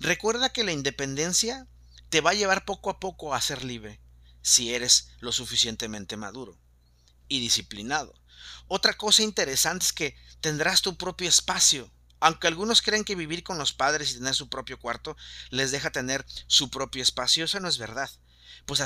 Recuerda 0.00 0.50
que 0.50 0.64
la 0.64 0.72
independencia 0.72 1.66
te 2.08 2.20
va 2.20 2.30
a 2.30 2.34
llevar 2.34 2.64
poco 2.64 2.90
a 2.90 3.00
poco 3.00 3.34
a 3.34 3.40
ser 3.40 3.64
libre, 3.64 4.00
si 4.42 4.74
eres 4.74 5.10
lo 5.20 5.32
suficientemente 5.32 6.16
maduro 6.16 6.58
y 7.28 7.40
disciplinado. 7.40 8.14
Otra 8.66 8.96
cosa 8.96 9.22
interesante 9.22 9.84
es 9.84 9.92
que 9.92 10.16
tendrás 10.40 10.82
tu 10.82 10.96
propio 10.96 11.28
espacio. 11.28 11.90
Aunque 12.20 12.48
algunos 12.48 12.82
creen 12.82 13.04
que 13.04 13.14
vivir 13.14 13.44
con 13.44 13.58
los 13.58 13.72
padres 13.72 14.10
y 14.10 14.14
tener 14.14 14.34
su 14.34 14.48
propio 14.48 14.78
cuarto 14.78 15.16
les 15.50 15.70
deja 15.70 15.92
tener 15.92 16.26
su 16.46 16.68
propio 16.68 17.02
espacio, 17.02 17.44
eso 17.44 17.60
no 17.60 17.68
es 17.68 17.78
verdad. 17.78 18.10
Pues 18.66 18.80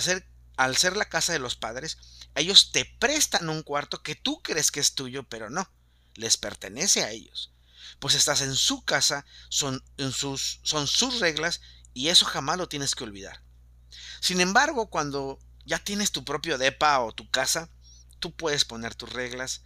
al 0.56 0.76
ser 0.76 0.96
la 0.96 1.08
casa 1.08 1.32
de 1.32 1.38
los 1.38 1.56
padres, 1.56 1.98
ellos 2.34 2.72
te 2.72 2.84
prestan 2.84 3.48
un 3.48 3.62
cuarto 3.62 4.02
que 4.02 4.14
tú 4.14 4.42
crees 4.42 4.70
que 4.70 4.80
es 4.80 4.94
tuyo, 4.94 5.24
pero 5.24 5.48
no, 5.48 5.70
les 6.14 6.36
pertenece 6.36 7.04
a 7.04 7.10
ellos. 7.10 7.52
Pues 7.98 8.14
estás 8.14 8.42
en 8.42 8.54
su 8.54 8.84
casa, 8.84 9.24
son 9.48 9.82
sus 10.10 11.20
reglas 11.20 11.60
y 11.94 12.08
eso 12.08 12.26
jamás 12.26 12.58
lo 12.58 12.68
tienes 12.68 12.94
que 12.94 13.04
olvidar. 13.04 13.42
Sin 14.20 14.40
embargo, 14.40 14.88
cuando 14.88 15.38
ya 15.64 15.78
tienes 15.78 16.12
tu 16.12 16.24
propio 16.24 16.58
depa 16.58 17.00
o 17.00 17.12
tu 17.12 17.30
casa, 17.30 17.68
tú 18.18 18.34
puedes 18.34 18.64
poner 18.64 18.94
tus 18.94 19.12
reglas. 19.12 19.62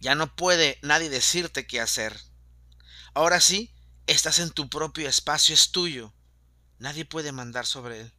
Ya 0.00 0.14
no 0.14 0.34
puede 0.34 0.78
nadie 0.82 1.10
decirte 1.10 1.66
qué 1.66 1.80
hacer. 1.80 2.18
Ahora 3.14 3.40
sí, 3.40 3.72
estás 4.06 4.38
en 4.38 4.50
tu 4.50 4.68
propio 4.68 5.08
espacio, 5.08 5.54
es 5.54 5.70
tuyo. 5.70 6.12
Nadie 6.78 7.04
puede 7.04 7.32
mandar 7.32 7.66
sobre 7.66 8.00
él. 8.00 8.12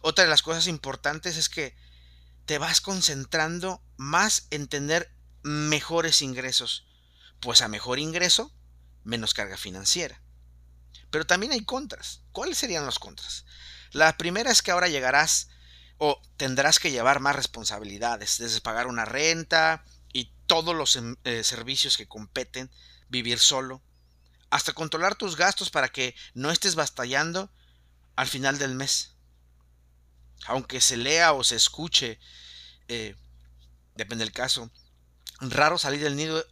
Otra 0.00 0.24
de 0.24 0.30
las 0.30 0.42
cosas 0.42 0.66
importantes 0.66 1.36
es 1.36 1.48
que 1.48 1.76
te 2.46 2.58
vas 2.58 2.80
concentrando 2.80 3.82
más 3.96 4.46
en 4.50 4.66
tener 4.66 5.12
mejores 5.42 6.22
ingresos. 6.22 6.86
Pues 7.40 7.60
a 7.62 7.68
mejor 7.68 7.98
ingreso, 7.98 8.52
menos 9.04 9.34
carga 9.34 9.56
financiera. 9.56 10.22
Pero 11.12 11.26
también 11.26 11.52
hay 11.52 11.62
contras. 11.62 12.22
¿Cuáles 12.32 12.56
serían 12.56 12.86
los 12.86 12.98
contras? 12.98 13.44
La 13.90 14.16
primera 14.16 14.50
es 14.50 14.62
que 14.62 14.70
ahora 14.70 14.88
llegarás 14.88 15.50
o 15.98 16.20
tendrás 16.38 16.80
que 16.80 16.90
llevar 16.90 17.20
más 17.20 17.36
responsabilidades, 17.36 18.38
desde 18.38 18.62
pagar 18.62 18.86
una 18.86 19.04
renta 19.04 19.84
y 20.14 20.32
todos 20.46 20.74
los 20.74 20.96
em, 20.96 21.16
eh, 21.24 21.44
servicios 21.44 21.98
que 21.98 22.08
competen, 22.08 22.70
vivir 23.10 23.38
solo, 23.38 23.82
hasta 24.48 24.72
controlar 24.72 25.14
tus 25.14 25.36
gastos 25.36 25.68
para 25.68 25.90
que 25.90 26.16
no 26.32 26.50
estés 26.50 26.76
batallando 26.76 27.52
al 28.16 28.26
final 28.26 28.58
del 28.58 28.74
mes. 28.74 29.12
Aunque 30.46 30.80
se 30.80 30.96
lea 30.96 31.34
o 31.34 31.44
se 31.44 31.56
escuche, 31.56 32.18
eh, 32.88 33.16
depende 33.96 34.24
del 34.24 34.32
caso, 34.32 34.70
raro 35.40 35.76
salir 35.76 36.00
del 36.00 36.16
nido 36.16 36.42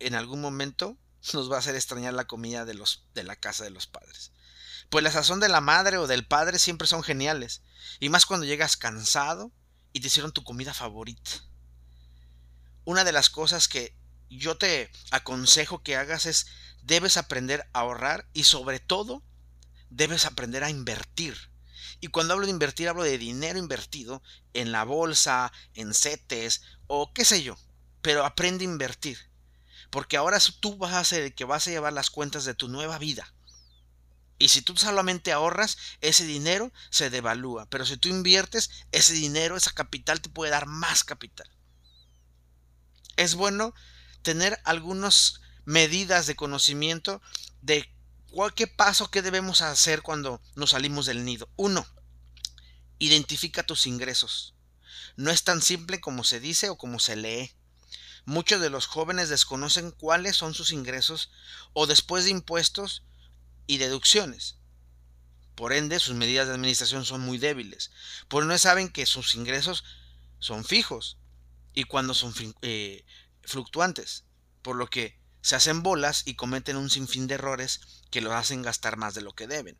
en 0.00 0.14
algún 0.14 0.42
momento, 0.42 0.98
nos 1.32 1.50
va 1.50 1.56
a 1.56 1.58
hacer 1.60 1.74
extrañar 1.74 2.14
la 2.14 2.26
comida 2.26 2.64
de, 2.64 2.74
los, 2.74 3.04
de 3.14 3.22
la 3.22 3.36
casa 3.36 3.64
de 3.64 3.70
los 3.70 3.86
padres. 3.86 4.32
Pues 4.90 5.02
la 5.02 5.10
sazón 5.10 5.40
de 5.40 5.48
la 5.48 5.60
madre 5.60 5.96
o 5.98 6.06
del 6.06 6.26
padre 6.26 6.58
siempre 6.58 6.86
son 6.86 7.02
geniales. 7.02 7.62
Y 8.00 8.08
más 8.08 8.26
cuando 8.26 8.44
llegas 8.44 8.76
cansado 8.76 9.50
y 9.92 10.00
te 10.00 10.08
hicieron 10.08 10.32
tu 10.32 10.44
comida 10.44 10.74
favorita. 10.74 11.30
Una 12.84 13.04
de 13.04 13.12
las 13.12 13.30
cosas 13.30 13.68
que 13.68 13.96
yo 14.28 14.58
te 14.58 14.90
aconsejo 15.10 15.82
que 15.82 15.96
hagas 15.96 16.26
es 16.26 16.46
debes 16.82 17.16
aprender 17.16 17.68
a 17.72 17.80
ahorrar 17.80 18.28
y 18.32 18.44
sobre 18.44 18.80
todo 18.80 19.22
debes 19.88 20.26
aprender 20.26 20.64
a 20.64 20.70
invertir. 20.70 21.36
Y 22.00 22.08
cuando 22.08 22.34
hablo 22.34 22.46
de 22.46 22.52
invertir 22.52 22.88
hablo 22.88 23.04
de 23.04 23.16
dinero 23.16 23.58
invertido 23.58 24.22
en 24.54 24.72
la 24.72 24.84
bolsa, 24.84 25.52
en 25.74 25.94
CETES 25.94 26.62
o 26.86 27.12
qué 27.14 27.24
sé 27.24 27.42
yo. 27.42 27.56
Pero 28.02 28.26
aprende 28.26 28.64
a 28.64 28.68
invertir 28.68 29.31
porque 29.92 30.16
ahora 30.16 30.38
tú 30.58 30.78
vas 30.78 30.94
a 30.94 31.04
ser 31.04 31.22
el 31.22 31.34
que 31.34 31.44
vas 31.44 31.66
a 31.66 31.70
llevar 31.70 31.92
las 31.92 32.08
cuentas 32.08 32.46
de 32.46 32.54
tu 32.54 32.66
nueva 32.66 32.98
vida. 32.98 33.34
Y 34.38 34.48
si 34.48 34.62
tú 34.62 34.74
solamente 34.74 35.32
ahorras, 35.32 35.76
ese 36.00 36.24
dinero 36.24 36.72
se 36.88 37.10
devalúa. 37.10 37.66
Pero 37.66 37.84
si 37.84 37.98
tú 37.98 38.08
inviertes, 38.08 38.70
ese 38.90 39.12
dinero, 39.12 39.54
esa 39.54 39.70
capital 39.72 40.22
te 40.22 40.30
puede 40.30 40.50
dar 40.50 40.64
más 40.64 41.04
capital. 41.04 41.46
Es 43.18 43.34
bueno 43.34 43.74
tener 44.22 44.58
algunas 44.64 45.42
medidas 45.66 46.26
de 46.26 46.36
conocimiento 46.36 47.20
de 47.60 47.94
cualquier 48.30 48.74
paso 48.74 49.10
que 49.10 49.20
debemos 49.20 49.60
hacer 49.60 50.00
cuando 50.00 50.40
nos 50.54 50.70
salimos 50.70 51.04
del 51.04 51.26
nido. 51.26 51.50
Uno, 51.56 51.86
identifica 52.98 53.62
tus 53.62 53.86
ingresos. 53.86 54.54
No 55.16 55.30
es 55.30 55.44
tan 55.44 55.60
simple 55.60 56.00
como 56.00 56.24
se 56.24 56.40
dice 56.40 56.70
o 56.70 56.78
como 56.78 56.98
se 56.98 57.14
lee. 57.14 57.52
Muchos 58.24 58.60
de 58.60 58.70
los 58.70 58.86
jóvenes 58.86 59.28
desconocen 59.28 59.90
cuáles 59.90 60.36
son 60.36 60.54
sus 60.54 60.70
ingresos 60.70 61.30
o 61.72 61.86
después 61.86 62.24
de 62.24 62.30
impuestos 62.30 63.02
y 63.66 63.78
deducciones. 63.78 64.56
Por 65.54 65.72
ende, 65.72 65.98
sus 65.98 66.14
medidas 66.14 66.46
de 66.46 66.54
administración 66.54 67.04
son 67.04 67.20
muy 67.20 67.38
débiles, 67.38 67.90
Por 68.28 68.46
no 68.46 68.56
saben 68.58 68.88
que 68.88 69.06
sus 69.06 69.34
ingresos 69.34 69.84
son 70.38 70.64
fijos 70.64 71.18
y 71.74 71.84
cuando 71.84 72.14
son 72.14 72.34
eh, 72.62 73.04
fluctuantes, 73.42 74.24
por 74.62 74.76
lo 74.76 74.88
que 74.88 75.18
se 75.40 75.56
hacen 75.56 75.82
bolas 75.82 76.22
y 76.24 76.34
cometen 76.34 76.76
un 76.76 76.90
sinfín 76.90 77.26
de 77.26 77.34
errores 77.34 77.80
que 78.10 78.20
los 78.20 78.32
hacen 78.32 78.62
gastar 78.62 78.96
más 78.96 79.14
de 79.14 79.22
lo 79.22 79.34
que 79.34 79.46
deben. 79.46 79.76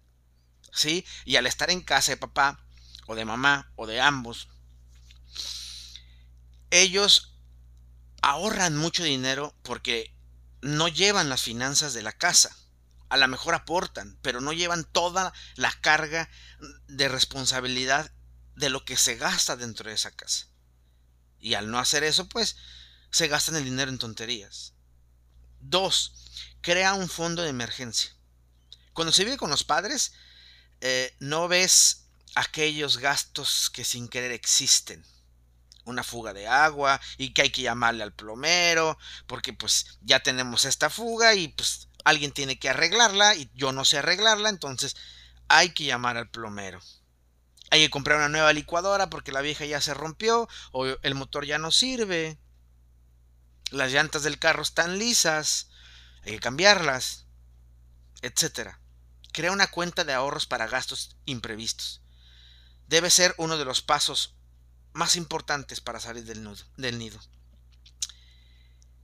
¿Sí? 0.73 1.05
Y 1.25 1.37
al 1.37 1.47
estar 1.47 1.71
en 1.71 1.83
casa 1.83 2.13
de 2.13 2.17
papá 2.17 2.65
o 3.07 3.15
de 3.15 3.25
mamá 3.25 3.73
o 3.77 3.87
de 3.87 4.01
ambos, 4.01 4.49
ellos 6.71 7.32
ahorran 8.23 8.77
mucho 8.77 9.03
dinero 9.03 9.55
porque 9.63 10.15
no 10.63 10.89
llevan 10.89 11.29
las 11.29 11.43
finanzas 11.43 11.93
de 11.93 12.03
la 12.03 12.13
casa. 12.13 12.57
A 13.09 13.19
lo 13.19 13.29
mejor 13.29 13.55
aportan, 13.55 14.17
pero 14.23 14.41
no 14.41 14.53
llevan 14.55 14.85
toda 14.85 15.35
la 15.57 15.71
carga 15.83 16.31
de 16.87 17.09
responsabilidad 17.09 18.11
de 18.55 18.71
lo 18.71 18.85
que 18.85 18.97
se 18.97 19.17
gasta 19.17 19.57
dentro 19.57 19.91
de 19.91 19.97
esa 19.97 20.13
casa. 20.13 20.47
Y 21.39 21.55
al 21.55 21.71
no 21.71 21.79
hacer 21.79 22.05
eso, 22.05 22.29
pues 22.29 22.57
se 23.11 23.29
gastan 23.29 23.57
el 23.57 23.65
dinero 23.65 23.91
en 23.91 23.99
tonterías. 23.99 24.73
Dos, 25.61 26.15
crea 26.63 26.95
un 26.95 27.09
fondo 27.09 27.43
de 27.43 27.51
emergencia. 27.51 28.13
Cuando 28.95 29.13
se 29.13 29.25
vive 29.25 29.37
con 29.37 29.51
los 29.51 29.65
padres, 29.65 30.13
eh, 30.81 31.15
no 31.19 31.49
ves 31.49 32.05
aquellos 32.35 32.99
gastos 32.99 33.69
que 33.71 33.85
sin 33.85 34.09
querer 34.09 34.31
existen 34.33 35.05
una 35.85 36.05
fuga 36.05 36.33
de 36.33 36.47
agua 36.47 37.01
y 37.19 37.33
que 37.33 37.43
hay 37.43 37.51
que 37.51 37.63
llamarle 37.63 38.03
al 38.03 38.13
plomero 38.13 38.99
porque 39.27 39.53
pues 39.53 39.99
ya 40.01 40.21
tenemos 40.21 40.65
esta 40.65 40.91
fuga 40.91 41.35
y 41.35 41.49
pues 41.49 41.89
alguien 42.05 42.33
tiene 42.33 42.59
que 42.59 42.69
arreglarla 42.69 43.35
y 43.35 43.51
yo 43.55 43.73
no 43.73 43.85
sé 43.85 43.99
arreglarla, 43.99 44.49
entonces 44.49 44.97
hay 45.49 45.71
que 45.71 45.85
llamar 45.85 46.17
al 46.17 46.31
plomero. 46.31 46.81
Hay 47.71 47.81
que 47.81 47.91
comprar 47.91 48.19
una 48.19 48.29
nueva 48.29 48.53
licuadora 48.53 49.09
porque 49.09 49.33
la 49.33 49.41
vieja 49.41 49.65
ya 49.65 49.81
se 49.81 49.95
rompió 49.95 50.49
o 50.73 50.87
el 50.87 51.15
motor 51.15 51.47
ya 51.47 51.59
no 51.59 51.71
sirve. 51.71 52.39
Las 53.71 53.93
llantas 53.93 54.23
del 54.23 54.39
carro 54.39 54.63
están 54.63 54.99
lisas, 54.99 55.71
hay 56.23 56.33
que 56.33 56.41
cambiarlas, 56.41 57.27
etcétera. 58.21 58.81
Crea 59.33 59.53
una 59.53 59.71
cuenta 59.71 60.05
de 60.05 60.13
ahorros 60.13 60.47
para 60.47 60.67
gastos 60.67 61.17
imprevistos. 61.25 62.03
Debe 62.89 63.09
ser 63.09 63.35
uno 63.39 63.57
de 63.57 63.65
los 63.65 63.81
pasos 63.81 64.35
más 64.93 65.17
importantes 65.17 65.81
para 65.81 66.01
salir 66.01 66.25
del, 66.25 66.49
del 66.77 66.99
nido. 66.99 67.21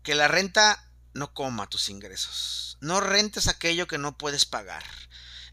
Que 0.02 0.14
la 0.14 0.28
renta 0.28 0.90
no 1.14 1.34
coma 1.34 1.68
tus 1.68 1.88
ingresos. 1.88 2.78
No 2.80 3.00
rentes 3.00 3.48
aquello 3.48 3.86
que 3.86 3.98
no 3.98 4.16
puedes 4.16 4.46
pagar. 4.46 4.84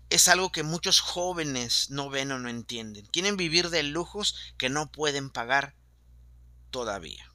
Es 0.09 0.27
algo 0.27 0.51
que 0.51 0.63
muchos 0.63 0.99
jóvenes 0.99 1.89
no 1.89 2.09
ven 2.09 2.31
o 2.31 2.39
no 2.39 2.49
entienden. 2.49 3.05
Quieren 3.07 3.37
vivir 3.37 3.69
de 3.69 3.83
lujos 3.83 4.35
que 4.57 4.69
no 4.69 4.91
pueden 4.91 5.29
pagar 5.29 5.75
todavía. 6.69 7.31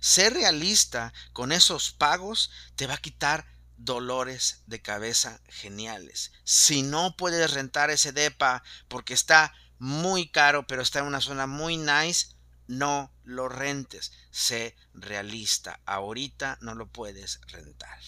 Ser 0.00 0.32
realista 0.32 1.12
con 1.32 1.52
esos 1.52 1.92
pagos 1.92 2.50
te 2.74 2.86
va 2.86 2.94
a 2.94 3.00
quitar 3.02 3.46
dolores 3.76 4.62
de 4.66 4.80
cabeza 4.80 5.40
geniales. 5.48 6.32
Si 6.44 6.82
no 6.82 7.16
puedes 7.16 7.52
rentar 7.52 7.90
ese 7.90 8.12
DEPA 8.12 8.62
porque 8.88 9.14
está 9.14 9.54
muy 9.80 10.28
caro, 10.28 10.66
pero 10.66 10.82
está 10.82 11.00
en 11.00 11.06
una 11.06 11.20
zona 11.20 11.48
muy 11.48 11.76
nice, 11.76 12.28
no 12.68 13.12
lo 13.24 13.48
rentes. 13.48 14.12
Sé 14.30 14.76
realista. 14.94 15.80
Ahorita 15.86 16.58
no 16.60 16.74
lo 16.76 16.86
puedes 16.86 17.40
rentar. 17.48 17.98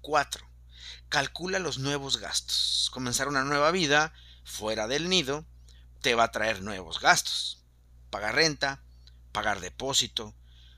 4. 0.00 0.48
Calcula 1.08 1.58
los 1.58 1.78
nuevos 1.78 2.18
gastos. 2.18 2.88
Comenzar 2.92 3.28
una 3.28 3.44
nueva 3.44 3.70
vida 3.72 4.14
fuera 4.44 4.86
del 4.86 5.08
nido 5.08 5.44
te 6.00 6.14
va 6.14 6.24
a 6.24 6.32
traer 6.32 6.62
nuevos 6.62 7.00
gastos. 7.00 7.62
Pagar 8.10 8.36
renta, 8.36 8.82
pagar 9.32 9.60
depósito, 9.60 10.34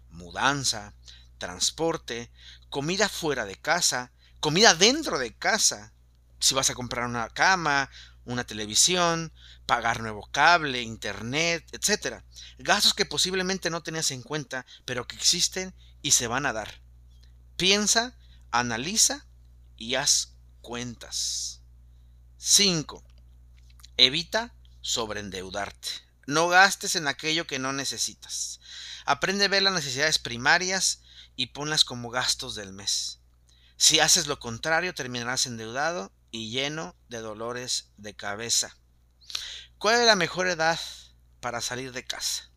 mudanza, 0.08 0.94
transporte, 1.38 2.30
comida 2.70 3.08
fuera 3.08 3.44
de 3.44 3.56
casa, 3.56 4.12
comida 4.40 4.74
dentro 4.74 5.18
de 5.18 5.34
casa, 5.34 5.92
si 6.38 6.54
vas 6.54 6.70
a 6.70 6.74
comprar 6.74 7.06
una 7.06 7.28
cama, 7.30 7.90
una 8.24 8.44
televisión, 8.44 9.32
pagar 9.66 10.00
nuevo 10.00 10.28
cable, 10.30 10.82
internet, 10.82 11.66
etc. 11.72 12.22
Gastos 12.58 12.94
que 12.94 13.06
posiblemente 13.06 13.70
no 13.70 13.82
tenías 13.82 14.10
en 14.10 14.22
cuenta, 14.22 14.66
pero 14.84 15.06
que 15.06 15.16
existen 15.16 15.74
y 16.02 16.12
se 16.12 16.26
van 16.26 16.46
a 16.46 16.52
dar. 16.52 16.80
Piensa, 17.56 18.16
analiza 18.50 19.26
y 19.76 19.94
haz 19.94 20.34
cuentas. 20.60 21.60
5. 22.38 23.02
Evita 23.96 24.54
sobreendeudarte. 24.80 25.88
No 26.26 26.48
gastes 26.48 26.96
en 26.96 27.06
aquello 27.06 27.46
que 27.46 27.58
no 27.58 27.72
necesitas. 27.72 28.60
Aprende 29.04 29.44
a 29.44 29.48
ver 29.48 29.62
las 29.62 29.74
necesidades 29.74 30.18
primarias 30.18 31.02
y 31.36 31.46
ponlas 31.48 31.84
como 31.84 32.10
gastos 32.10 32.54
del 32.54 32.72
mes. 32.72 33.20
Si 33.76 34.00
haces 34.00 34.26
lo 34.26 34.38
contrario, 34.38 34.94
terminarás 34.94 35.46
endeudado 35.46 36.12
y 36.34 36.50
lleno 36.50 36.96
de 37.08 37.18
dolores 37.18 37.92
de 37.96 38.16
cabeza. 38.16 38.76
¿Cuál 39.78 40.00
es 40.00 40.06
la 40.06 40.16
mejor 40.16 40.48
edad 40.48 40.80
para 41.38 41.60
salir 41.60 41.92
de 41.92 42.04
casa? 42.04 42.50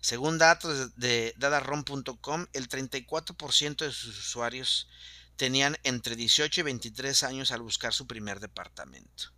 Según 0.00 0.36
datos 0.36 0.96
de 0.96 1.32
dadarom.com, 1.36 2.46
el 2.52 2.68
34% 2.68 3.76
de 3.76 3.92
sus 3.92 4.18
usuarios 4.18 4.88
tenían 5.36 5.78
entre 5.84 6.16
18 6.16 6.60
y 6.60 6.64
23 6.64 7.22
años 7.22 7.52
al 7.52 7.62
buscar 7.62 7.92
su 7.92 8.08
primer 8.08 8.40
departamento. 8.40 9.32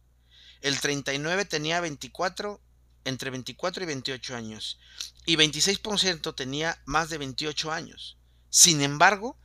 El 0.62 0.80
39 0.80 1.44
tenía 1.44 1.82
24 1.82 2.62
entre 3.04 3.28
24 3.28 3.82
y 3.82 3.86
28 3.86 4.36
años 4.36 4.78
y 5.26 5.36
26% 5.36 6.34
tenía 6.34 6.80
más 6.86 7.10
de 7.10 7.18
28 7.18 7.72
años. 7.72 8.16
Sin 8.48 8.80
embargo, 8.80 9.38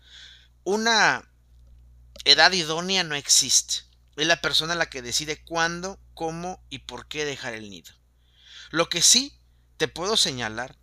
una 0.63 1.32
edad 2.25 2.51
idónea 2.51 3.03
no 3.03 3.15
existe. 3.15 3.83
Es 4.15 4.27
la 4.27 4.41
persona 4.41 4.75
la 4.75 4.89
que 4.89 5.01
decide 5.01 5.43
cuándo, 5.43 5.99
cómo 6.13 6.63
y 6.69 6.79
por 6.79 7.07
qué 7.07 7.25
dejar 7.25 7.53
el 7.53 7.69
nido. 7.69 7.91
Lo 8.69 8.89
que 8.89 9.01
sí 9.01 9.39
te 9.77 9.87
puedo 9.87 10.17
señalar 10.17 10.77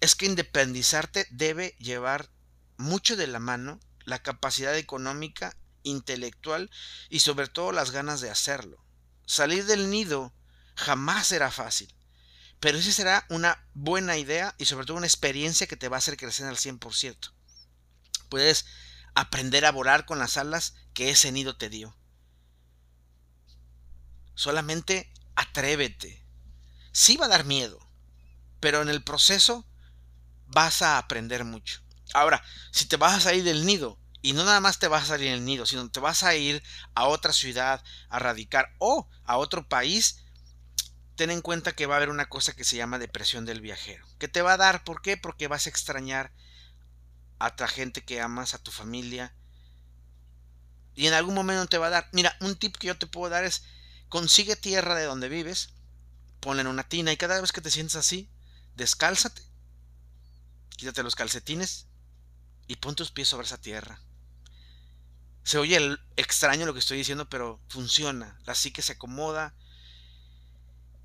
es 0.00 0.14
que 0.14 0.26
independizarte 0.26 1.26
debe 1.30 1.76
llevar 1.78 2.30
mucho 2.76 3.16
de 3.16 3.28
la 3.28 3.38
mano 3.38 3.80
la 4.04 4.22
capacidad 4.22 4.76
económica, 4.76 5.56
intelectual 5.84 6.70
y 7.08 7.20
sobre 7.20 7.46
todo 7.46 7.72
las 7.72 7.92
ganas 7.92 8.20
de 8.20 8.30
hacerlo. 8.30 8.84
Salir 9.26 9.64
del 9.64 9.90
nido 9.90 10.34
jamás 10.74 11.28
será 11.28 11.50
fácil, 11.50 11.94
pero 12.60 12.78
esa 12.78 12.92
será 12.92 13.26
una 13.28 13.64
buena 13.74 14.16
idea 14.18 14.54
y 14.58 14.66
sobre 14.66 14.86
todo 14.86 14.96
una 14.96 15.06
experiencia 15.06 15.66
que 15.66 15.76
te 15.76 15.88
va 15.88 15.96
a 15.96 15.98
hacer 15.98 16.16
crecer 16.16 16.46
al 16.46 16.56
100%. 16.56 17.32
Puedes 18.28 18.66
aprender 19.14 19.64
a 19.64 19.72
volar 19.72 20.04
con 20.04 20.18
las 20.18 20.36
alas 20.36 20.74
que 20.94 21.10
ese 21.10 21.32
nido 21.32 21.56
te 21.56 21.68
dio. 21.68 21.96
Solamente 24.34 25.12
atrévete. 25.34 26.24
Sí 26.92 27.16
va 27.16 27.26
a 27.26 27.30
dar 27.30 27.44
miedo, 27.44 27.78
pero 28.60 28.82
en 28.82 28.88
el 28.88 29.02
proceso 29.02 29.66
vas 30.46 30.82
a 30.82 30.98
aprender 30.98 31.44
mucho. 31.44 31.80
Ahora, 32.14 32.42
si 32.70 32.86
te 32.86 32.96
vas 32.96 33.14
a 33.14 33.20
salir 33.20 33.44
del 33.44 33.64
nido, 33.64 33.98
y 34.20 34.34
no 34.34 34.44
nada 34.44 34.60
más 34.60 34.78
te 34.78 34.88
vas 34.88 35.04
a 35.04 35.06
salir 35.06 35.30
del 35.30 35.44
nido, 35.44 35.66
sino 35.66 35.90
te 35.90 36.00
vas 36.00 36.22
a 36.22 36.34
ir 36.36 36.62
a 36.94 37.06
otra 37.06 37.32
ciudad 37.32 37.82
a 38.08 38.18
radicar 38.18 38.74
o 38.78 39.08
a 39.24 39.36
otro 39.36 39.66
país, 39.68 40.24
ten 41.16 41.30
en 41.30 41.40
cuenta 41.40 41.72
que 41.72 41.86
va 41.86 41.94
a 41.94 41.96
haber 41.96 42.10
una 42.10 42.28
cosa 42.28 42.54
que 42.54 42.64
se 42.64 42.76
llama 42.76 42.98
depresión 42.98 43.44
del 43.44 43.60
viajero. 43.60 44.06
¿Qué 44.18 44.28
te 44.28 44.42
va 44.42 44.54
a 44.54 44.58
dar? 44.58 44.84
¿Por 44.84 45.02
qué? 45.02 45.16
Porque 45.16 45.48
vas 45.48 45.66
a 45.66 45.70
extrañar 45.70 46.32
a 47.42 47.54
la 47.58 47.68
gente 47.68 48.04
que 48.04 48.20
amas, 48.20 48.54
a 48.54 48.62
tu 48.62 48.70
familia. 48.70 49.34
Y 50.94 51.06
en 51.06 51.14
algún 51.14 51.34
momento 51.34 51.66
te 51.66 51.78
va 51.78 51.88
a 51.88 51.90
dar. 51.90 52.08
Mira, 52.12 52.36
un 52.40 52.56
tip 52.56 52.76
que 52.76 52.86
yo 52.88 52.96
te 52.96 53.06
puedo 53.06 53.30
dar 53.30 53.44
es 53.44 53.64
consigue 54.08 54.56
tierra 54.56 54.94
de 54.94 55.04
donde 55.04 55.28
vives, 55.28 55.70
ponla 56.40 56.60
en 56.60 56.68
una 56.68 56.88
tina 56.88 57.12
y 57.12 57.16
cada 57.16 57.40
vez 57.40 57.50
que 57.50 57.60
te 57.60 57.70
sientes 57.70 57.96
así, 57.96 58.28
descálzate, 58.76 59.42
quítate 60.76 61.02
los 61.02 61.14
calcetines 61.14 61.86
y 62.66 62.76
pon 62.76 62.94
tus 62.94 63.10
pies 63.10 63.28
sobre 63.28 63.46
esa 63.46 63.60
tierra. 63.60 64.00
Se 65.44 65.58
oye 65.58 65.96
extraño 66.16 66.66
lo 66.66 66.72
que 66.72 66.78
estoy 66.78 66.98
diciendo, 66.98 67.28
pero 67.28 67.58
funciona. 67.68 68.38
La 68.44 68.54
psique 68.54 68.82
se 68.82 68.92
acomoda 68.92 69.54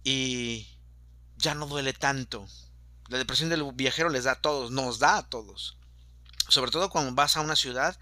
y 0.03 0.67
ya 1.37 1.55
no 1.55 1.65
duele 1.65 1.93
tanto. 1.93 2.47
La 3.07 3.17
depresión 3.17 3.49
del 3.49 3.71
viajero 3.73 4.09
les 4.09 4.25
da 4.25 4.33
a 4.33 4.41
todos, 4.41 4.69
nos 4.69 4.99
da 4.99 5.17
a 5.17 5.29
todos. 5.29 5.76
Sobre 6.47 6.71
todo 6.71 6.89
cuando 6.89 7.13
vas 7.13 7.37
a 7.37 7.41
una 7.41 7.55
ciudad 7.55 7.99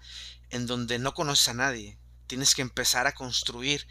en 0.50 0.66
donde 0.66 0.98
no 0.98 1.14
conoces 1.14 1.48
a 1.48 1.54
nadie. 1.54 1.98
Tienes 2.26 2.54
que 2.54 2.62
empezar 2.62 3.06
a 3.06 3.14
construir 3.14 3.86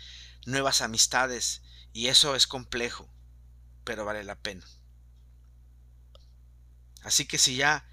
nuevas 0.46 0.82
amistades 0.82 1.62
y 1.94 2.08
eso 2.08 2.36
es 2.36 2.48
complejo, 2.48 3.10
pero 3.84 4.06
vale 4.06 4.24
la 4.24 4.36
pena. 4.36 4.66
Así 7.04 7.26
que 7.26 7.38
si 7.38 7.56
ya 7.56 7.88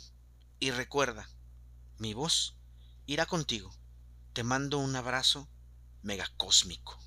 Y 0.60 0.70
recuerda, 0.70 1.28
mi 1.98 2.14
voz 2.14 2.56
irá 3.06 3.26
contigo. 3.26 3.74
Te 4.32 4.42
mando 4.42 4.78
un 4.78 4.96
abrazo 4.96 5.46
megacósmico. 6.02 6.98